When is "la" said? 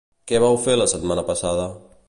0.79-0.89